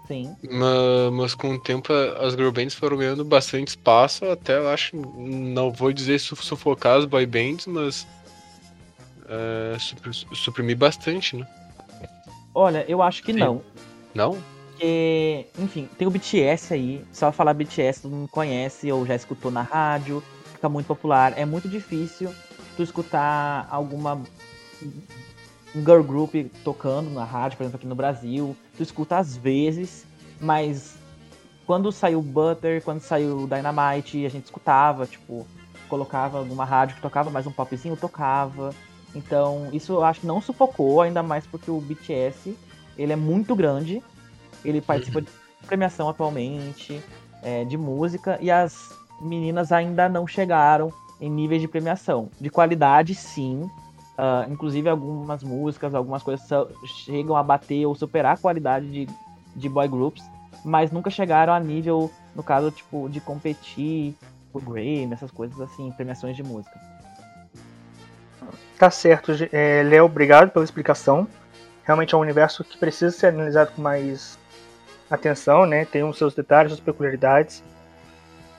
[0.06, 0.36] Sim.
[0.50, 4.94] Ma- Mas, com o tempo as girl bands foram ganhando bastante espaço, até eu acho,
[4.96, 8.06] não vou dizer su- sufocar as boy bands, mas
[9.28, 11.46] é, supr- suprimir bastante, né?
[12.54, 13.38] Olha, eu acho que Sim.
[13.40, 13.62] não.
[14.14, 14.38] Não?
[14.70, 17.04] Porque, enfim, tem o BTS aí.
[17.12, 20.22] Só falar BTS todo mundo conhece ou já escutou na rádio.
[20.52, 21.32] Fica muito popular.
[21.36, 22.32] É muito difícil
[22.76, 24.20] tu escutar alguma
[25.74, 28.56] um girl group tocando na rádio, por exemplo, aqui no Brasil.
[28.76, 30.06] Tu escuta às vezes,
[30.40, 30.96] mas
[31.66, 35.46] quando saiu Butter, quando saiu Dynamite, a gente escutava, tipo,
[35.88, 38.74] colocava alguma rádio que tocava mais um popzinho, tocava.
[39.14, 42.56] Então, isso eu acho que não sufocou, ainda mais porque o BTS,
[42.96, 44.02] ele é muito grande.
[44.64, 45.28] Ele participa de
[45.66, 47.00] premiação atualmente,
[47.42, 52.28] é, de música, e as meninas ainda não chegaram em níveis de premiação.
[52.40, 53.70] De qualidade, sim.
[54.16, 56.46] Ah, inclusive, algumas músicas, algumas coisas
[57.04, 59.08] chegam a bater ou superar a qualidade de,
[59.56, 60.22] de boy groups,
[60.64, 64.14] mas nunca chegaram a nível, no caso, tipo, de competir
[64.52, 66.78] por Grammy, essas coisas assim, premiações de música.
[68.78, 71.26] Tá certo, é, Léo, obrigado pela explicação.
[71.84, 74.38] Realmente é um universo que precisa ser analisado com mais
[75.10, 75.84] atenção, né?
[75.84, 77.62] Tem os seus detalhes, suas peculiaridades.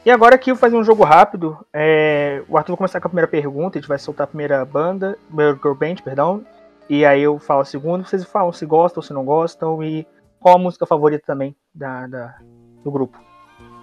[0.06, 1.58] E agora aqui eu vou fazer um jogo rápido.
[1.74, 4.64] É, o Arthur vai começar com a primeira pergunta, a gente vai soltar a primeira
[4.64, 6.46] banda, primeira girl band, perdão.
[6.88, 10.06] E aí eu falo a segunda, vocês falam se gostam ou se não gostam e
[10.40, 12.38] qual a música favorita também da, da-
[12.84, 13.20] do grupo.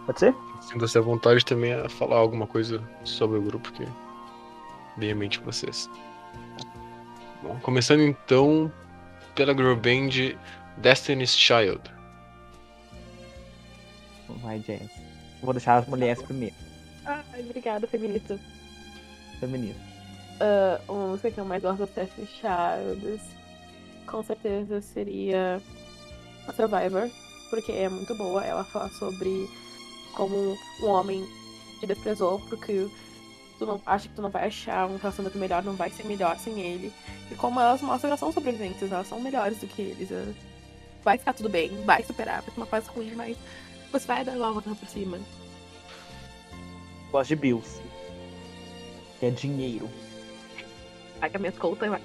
[0.07, 0.35] Pode ser?
[0.61, 3.85] Sinta-se à vontade também a falar alguma coisa sobre o grupo que
[4.97, 5.91] vem à mente vocês.
[7.43, 8.71] Bom, começando então
[9.35, 10.37] pela girl band
[10.77, 11.81] Destiny's Child.
[14.41, 15.12] Vai, Jazz.
[15.43, 16.55] Vou deixar as mulheres primeiro.
[17.05, 18.39] Ai, obrigada, feminista.
[19.41, 19.81] Feminista.
[20.41, 23.23] Ah, uma música que eu mais gosto Destiny Childs,
[24.07, 25.61] com certeza seria
[26.47, 27.11] a Survivor,
[27.51, 28.45] porque é muito boa.
[28.45, 29.49] Ela fala sobre
[30.15, 31.27] como um homem
[31.81, 32.89] te desprezou porque
[33.59, 36.39] tu não acha que tu não vai achar um relacionamento melhor, não vai ser melhor
[36.39, 36.93] sem ele.
[37.31, 40.09] E como elas mostram elas são sobreviventes, elas são melhores do que eles.
[41.03, 43.37] Vai ficar tudo bem, vai superar, vai ter uma fase ruim, mas
[43.93, 45.19] você vai dar uma volta por cima.
[47.11, 47.81] Gosto de Bills.
[49.21, 49.89] Que é dinheiro.
[51.21, 52.01] Paga minhas contas, vai.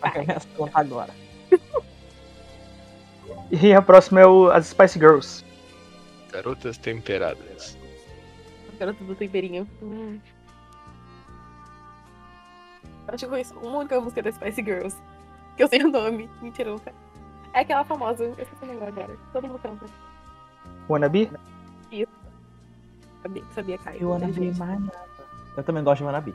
[0.00, 1.14] Paga minhas contas agora.
[3.50, 5.44] E a próxima é o, as Spice Girls.
[6.32, 7.78] Garotas Temperadas.
[8.78, 9.68] Garota do temperinho.
[9.80, 10.18] Hum.
[13.06, 14.96] Eu acho que eu conheço uma única música das Spice Girls.
[15.56, 16.28] Que eu sei o nome.
[16.42, 16.92] Mentira, não sei.
[17.54, 18.24] É aquela famosa.
[18.24, 19.18] Eu esqueci o negócio agora.
[19.32, 19.86] Todo mundo canta.
[20.88, 21.30] Wannabe?
[23.22, 24.00] Sabia, sabia Caio.
[24.02, 24.60] Eu wanna be Inteligente.
[24.60, 24.92] my lover.
[25.56, 26.34] Eu também gosto de Wannabe.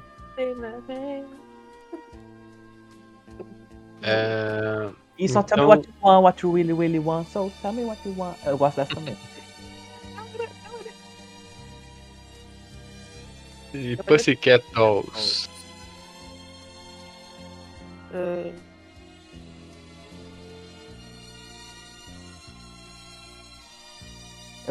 [4.04, 4.90] É...
[5.18, 7.28] E só tell me Então- what you want, what you really, really want.
[7.30, 8.38] So tell me what you want.
[8.46, 9.16] Eu gosto dessa também.
[13.74, 15.48] E Pussycat Dolls.
[18.14, 18.52] Ah,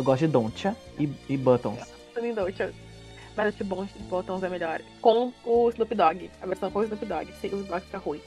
[0.00, 1.92] Eu gosto de Don'tcha e, e Buttons.
[2.14, 2.72] também eu-
[3.36, 4.80] Mas esse bom de Bottoms é melhor.
[5.02, 6.30] Com o Snoop Dogg.
[6.40, 7.30] A versão com o Snoop Dogg.
[7.38, 8.20] Sem o Snoop Dogg fica ruim.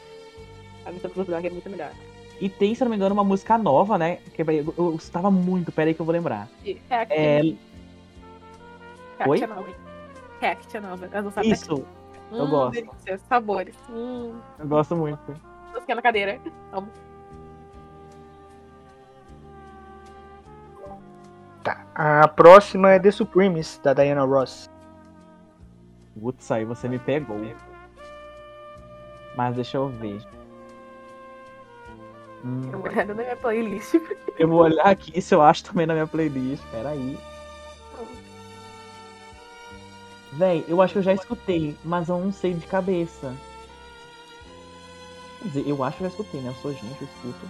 [0.86, 1.92] A versão com o Snoop Dogg é muito melhor.
[2.40, 4.18] E tem, se eu não me engano, uma música nova, né?
[4.36, 6.48] Que eu, eu gostava muito, peraí que eu vou lembrar.
[6.64, 7.42] E React É,
[9.28, 9.44] Oi?
[9.44, 9.68] é nova.
[10.40, 11.06] React é nova.
[11.12, 11.72] Elas não sabem isso,
[12.32, 12.72] Eu Hum, gosto.
[12.74, 13.76] Delícia, sabores.
[13.90, 15.20] Hum, Eu gosto muito.
[15.74, 16.40] tosquinha na cadeira.
[16.72, 16.88] Amo.
[21.96, 24.70] A próxima é The Supremes, da Diana Ross.
[26.20, 27.40] Putz, aí você me pegou.
[29.36, 30.22] Mas deixa eu ver.
[32.44, 33.94] Hum, Dei uma olhada na minha playlist.
[34.38, 36.64] eu vou olhar aqui se eu acho também na minha playlist.
[36.72, 37.18] Peraí.
[40.34, 43.36] Véi, eu acho que eu já escutei, mas eu não sei de cabeça.
[45.40, 46.50] Quer dizer, eu acho que eu já escutei, né?
[46.50, 47.48] Eu sou gente, eu escuto.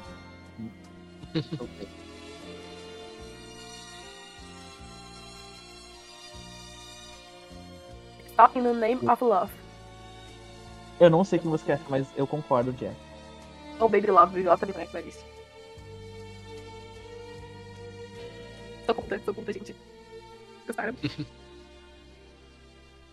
[8.44, 9.54] Talking in the Name of Love.
[11.00, 12.94] Eu não sei que música é mas eu concordo, Jack.
[13.80, 15.22] Ou Baby Love, Baby Love também vai na playlist.
[18.86, 19.74] Tô conta, tô conta, gente.
[20.68, 20.94] Gostaram?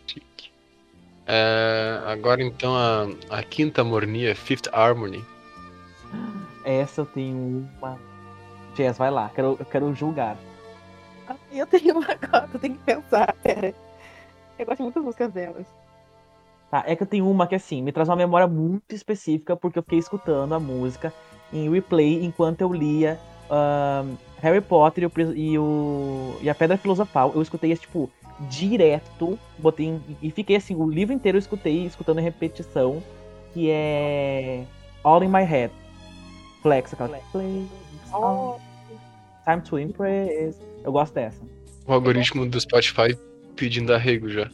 [0.09, 0.51] Chique.
[1.29, 3.07] É, agora então a,
[3.39, 5.25] a quinta mornia, Fifth Harmony.
[6.65, 7.97] Essa eu tenho uma.
[8.75, 10.37] Jess, vai lá, quero, eu quero julgar.
[11.29, 13.73] Ah, Eu tenho uma cota, eu tenho que pensar, pera.
[14.61, 15.67] Eu gosto muito das músicas delas.
[16.71, 19.79] Tá, é que eu tenho uma que assim, me traz uma memória muito específica, porque
[19.79, 21.13] eu fiquei escutando a música
[21.53, 23.19] em replay enquanto eu lia
[23.51, 27.33] ahn, Harry Potter e o, e o- e a Pedra Filosofal.
[27.35, 28.09] Eu escutei esse, tipo,
[28.49, 33.03] direto, botei em- e fiquei assim, o livro inteiro eu escutei, escutando em repetição,
[33.53, 34.65] que é
[35.03, 35.73] All in My Head.
[36.63, 37.19] Flex, aquela.
[37.33, 37.67] Flex,
[38.13, 38.57] Oh,
[39.45, 40.57] Time to Impress.
[40.85, 41.41] Eu gosto dessa.
[41.87, 43.17] O algoritmo do Spotify
[43.61, 44.51] pedindo arrego já.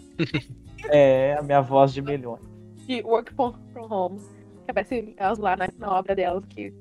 [0.89, 2.41] É a minha voz de milhões.
[2.87, 4.21] de Work from, Home.
[4.65, 6.75] Que aparece elas lá na, na obra delas, que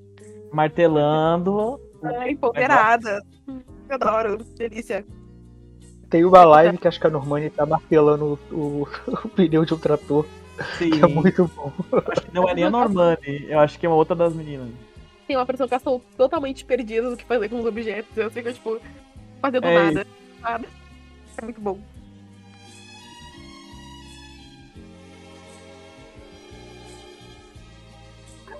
[0.51, 1.79] Martelando.
[2.03, 3.21] é empoderada.
[3.87, 5.05] Eu adoro, delícia.
[6.09, 8.87] Tem uma live que acho que a Normani tá martelando o, o-
[9.25, 10.25] o pneu de um trator,
[10.79, 10.89] Sim.
[10.89, 11.71] que é muito bom.
[12.11, 14.69] Acho que não é nem a Normani, eu acho que é uma outra das meninas.
[15.27, 18.15] Tem uma pessoa que estão totalmente perdidas do que fazer com os objetos.
[18.17, 18.79] Eu fico, tipo,
[19.41, 20.07] fazendo É nada.
[20.41, 20.67] Nada.
[21.37, 21.79] É muito bom.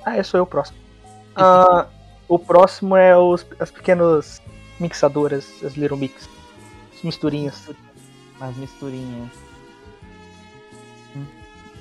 [0.05, 0.77] Ah, é, sou eu o próximo.
[1.35, 1.87] Ah,
[2.27, 4.41] o próximo é os, as pequenas
[4.79, 6.29] mixadoras, as Little Mix.
[6.95, 7.69] As misturinhas.
[8.39, 9.29] As misturinhas.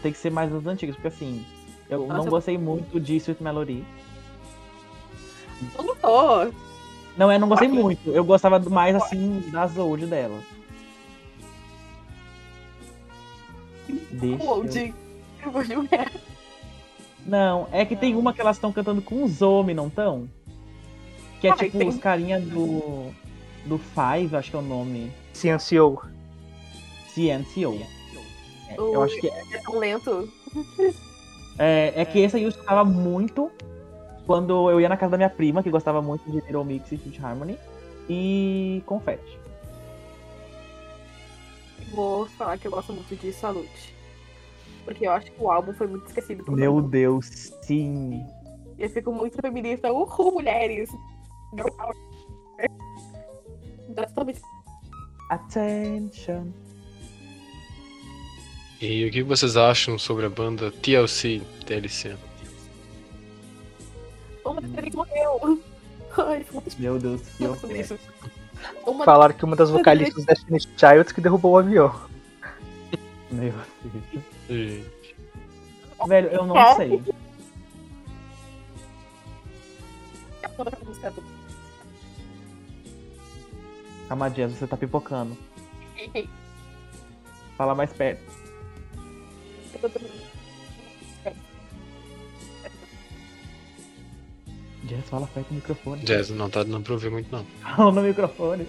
[0.02, 1.46] Tem que ser mais das antigas, porque assim,
[1.88, 2.30] eu não Nossa.
[2.30, 3.84] gostei muito de Sweet Melody.
[5.78, 6.52] Eu não tô.
[7.16, 8.10] Não, é, não gostei muito.
[8.10, 10.42] Eu gostava mais assim das old delas.
[14.10, 14.42] Deixa.
[14.42, 14.94] eu- Old.
[15.44, 16.10] Eu vou julgar.
[17.26, 20.28] Não, é que tem uma que elas estão cantando com os homens, não estão?
[21.40, 21.88] Que é Ah, tipo tem.
[21.88, 23.12] os carinha do.
[23.66, 25.10] Do Five, acho que é o nome.
[25.32, 26.02] CNCO.
[27.14, 27.80] CNCO.
[28.68, 30.28] É, eu acho que É tão lento.
[31.58, 33.50] É, é que esse aí eu escutava muito
[34.26, 36.96] quando eu ia na casa da minha prima, que gostava muito de Little Mix e
[36.96, 37.56] Sweet Harmony.
[38.08, 39.38] E Confetti.
[41.92, 43.93] Vou falar que eu gosto muito de Salute.
[44.84, 46.44] Porque eu acho que o álbum foi muito esquecido.
[46.44, 46.88] por Meu muito.
[46.88, 47.26] Deus,
[47.62, 48.24] sim.
[48.78, 49.92] Eu fico muito feminista.
[49.92, 50.90] Uhul, mulheres!
[53.94, 54.40] Totalmente
[55.30, 56.48] Attention.
[58.80, 62.16] E o que vocês acham sobre a banda TLC, TLC?
[64.44, 65.62] Uma das três morreu.
[66.18, 66.44] Ai,
[66.78, 67.22] Meu Deus.
[68.86, 72.13] Uma Falaram que uma das vocalistas da Destiny's Child que derrubou o avião.
[73.34, 74.24] Meu Deus.
[74.48, 75.16] Gente.
[76.06, 76.74] Velho, eu não É?
[76.76, 77.02] sei.
[84.10, 85.36] A Jazz, você tá pipocando.
[87.56, 88.22] Fala mais perto.
[94.84, 96.04] Jazz, fala perto do microfone.
[96.04, 97.44] Jazz, não tá dando pra ouvir muito não.
[97.62, 98.66] Fala no microfone.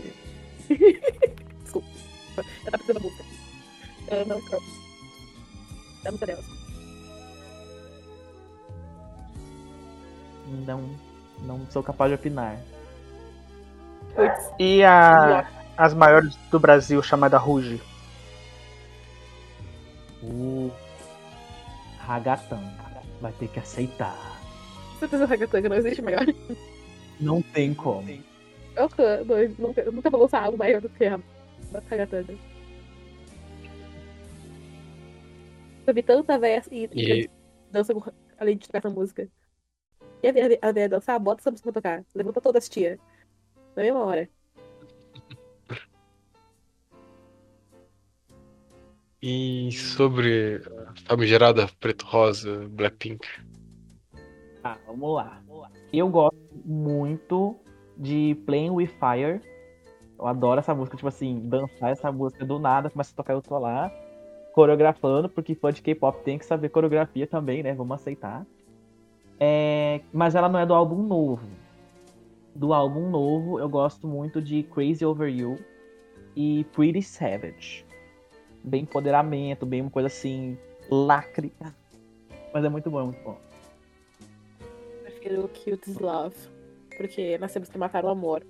[1.64, 1.88] Desculpa.
[2.38, 3.35] Eu tava pensando na música.
[4.28, 4.42] Não.
[6.04, 6.46] Da delas.
[10.66, 10.90] Não,
[11.42, 12.58] não sou capaz de opinar.
[14.60, 17.82] E a, as maiores do Brasil, chamada Ruge.
[20.24, 20.72] O
[22.00, 22.86] Ragatanga.
[23.20, 24.16] Vai ter que aceitar.
[25.00, 26.26] Você fez o Ragatanga, não existe maior.
[27.20, 28.08] Não tem como.
[28.76, 28.88] Não,
[29.58, 31.20] nunca, nunca vou lançar algo maior do que a
[31.90, 32.36] Ragatanga.
[35.86, 37.30] Eu vi tanta véia e, E
[37.72, 39.28] dança com- além de tocar essa música.
[40.24, 42.06] E a véia, a véia dançar, bota essa música pra tocar.
[42.16, 43.00] Levanta todas as tia.
[43.76, 44.30] Na mesma hora.
[49.22, 53.26] E sobre a famigerada Preto Rosa, Blackpink.
[54.64, 55.42] Ah, vamos lá.
[55.92, 57.56] Eu gosto muito
[57.98, 59.42] de Playing with Fire.
[60.18, 63.42] Eu adoro essa música, tipo assim, dançar essa música do nada, começa a tocar eu
[63.42, 63.92] tô lá,
[64.56, 67.74] coreografando, porque fã de K-pop tem que saber coreografia também, né?
[67.74, 68.48] Vamos aceitar.
[69.38, 71.46] É, mas ela não é do álbum novo.
[72.56, 75.60] Do álbum novo, eu gosto muito de Crazy Over You
[76.38, 77.86] e Pretty Savage.
[78.64, 80.58] Bem empoderamento, bem uma coisa assim,
[80.90, 81.52] lacre.
[82.54, 83.38] Mas é muito bom, é muito bom.
[85.04, 86.38] Prefiro Cute Love.
[86.96, 88.42] Porque nós temos que matar o amor.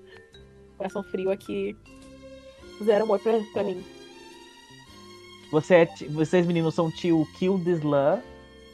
[0.77, 1.75] Coração frio aqui.
[2.83, 3.83] Zero amor pra, pra mim.
[5.55, 8.21] Você é, vocês meninos são tio Kill This Love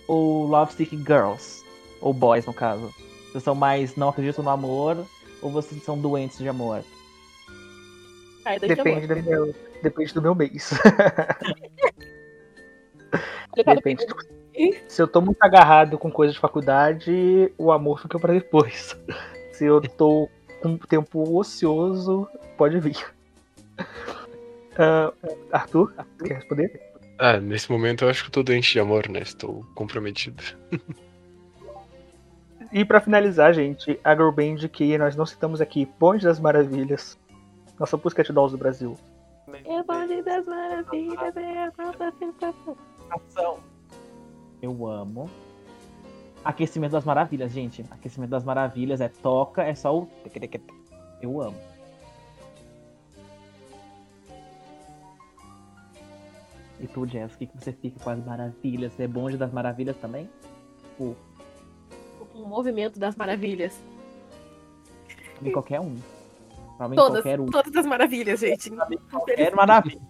[0.08, 1.64] ou Love Sick Girls?
[2.02, 2.92] Ou boys, no caso.
[3.32, 4.98] Vocês são mais não acreditam no amor
[5.44, 6.84] ou vocês são doentes de amor?
[8.60, 9.22] De Depende amor.
[9.22, 10.72] do meu, depende do meu mês.
[13.56, 14.06] Depende.
[14.08, 14.16] do-
[14.88, 18.98] Se eu tô muito agarrado com coisa de faculdade, o amor fica pra depois.
[19.54, 20.28] Se eu tô
[20.64, 22.28] com tempo ocioso,
[22.58, 22.98] pode vir.
[24.82, 25.14] Ah,
[25.52, 25.94] Arthur,
[26.26, 26.82] quer responder?
[27.20, 29.20] Ah, nesse momento eu acho que eu tô doente de amor, né?
[29.20, 30.42] Estou comprometido.
[32.72, 37.20] E pra finalizar, gente, a Girl Band que nós não citamos aqui, Bonde das Maravilhas,
[37.78, 38.98] nossa Pussycat Dolls do Brasil.
[39.66, 42.78] É bonde das maravilhas, é a própria sensação.
[43.10, 43.60] Ação.
[44.62, 45.30] Eu amo.
[46.46, 47.84] Aquecimento das Maravilhas, gente.
[47.92, 50.10] Aquecimento das Maravilhas é toca, é só o.
[51.22, 51.58] Eu amo.
[56.82, 58.92] E tu, Jess, o que, que você fica com as maravilhas?
[58.94, 60.28] Você é bonde das maravilhas também?
[61.00, 61.16] O
[62.36, 63.80] movimento das maravilhas.
[65.36, 65.96] Pra mim, qualquer um.
[66.78, 67.46] Pra mim, Todas, qualquer um.
[67.46, 68.72] todas as maravilhas, gente.
[69.12, 70.02] Qualquer maravilha.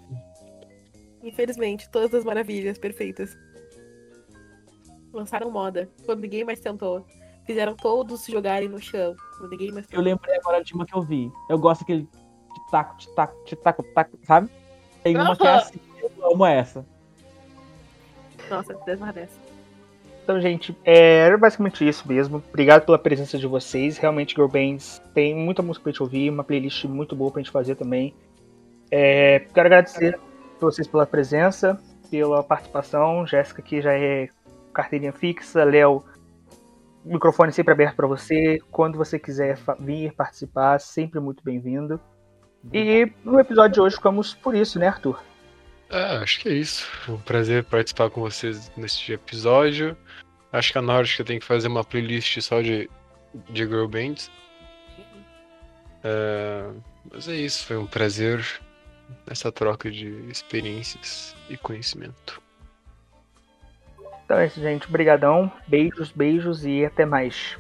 [1.22, 3.38] Infelizmente, todas as maravilhas perfeitas.
[5.12, 5.90] Lançaram moda.
[6.06, 7.06] Quando ninguém mais tentou.
[7.46, 9.14] Fizeram todos se jogarem no chão.
[9.38, 11.30] Quando ninguém mais Eu lembrei agora de uma que eu vi.
[11.50, 12.08] Eu gosto daquele
[12.54, 14.50] titaco, titaco, titaco, taco, sabe?
[15.04, 15.80] Tem uma que é assim.
[16.22, 16.86] Amo essa.
[18.50, 18.74] Nossa,
[19.14, 19.52] dessa.
[20.24, 22.44] Então, gente, é, era basicamente isso mesmo.
[22.50, 23.98] Obrigado pela presença de vocês.
[23.98, 27.52] Realmente, Girl Bands tem muita música pra gente ouvir, uma playlist muito boa pra gente
[27.52, 28.14] fazer também.
[28.92, 30.20] É, quero agradecer a
[30.60, 33.26] vocês pela presença, pela participação.
[33.26, 34.30] Jéssica, que já é
[34.74, 35.64] carteirinha fixa.
[35.64, 36.04] Léo,
[37.04, 38.60] microfone sempre aberto para você.
[38.70, 42.00] Quando você quiser vir participar, sempre muito bem-vindo.
[42.72, 45.31] E no episódio de hoje ficamos por isso, né, Arthur?
[45.92, 46.86] Ah, acho que é isso.
[46.86, 49.98] Foi um prazer participar com vocês neste episódio.
[50.52, 52.90] Acho que a Nórdica tem que fazer uma playlist só de,
[53.50, 54.32] de girl bands.
[56.04, 56.70] É,
[57.12, 58.46] mas é isso, foi um prazer
[59.28, 62.42] nessa troca de experiências e conhecimento.
[64.26, 64.88] Então é isso, gente.
[64.88, 65.52] Obrigadão.
[65.68, 67.58] Beijos, beijos e até mais.